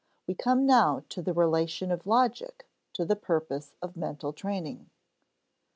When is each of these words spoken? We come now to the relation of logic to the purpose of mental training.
We 0.25 0.33
come 0.33 0.65
now 0.65 1.03
to 1.09 1.21
the 1.21 1.31
relation 1.31 1.91
of 1.91 2.07
logic 2.07 2.67
to 2.93 3.05
the 3.05 3.15
purpose 3.15 3.75
of 3.83 3.95
mental 3.95 4.33
training. 4.33 4.89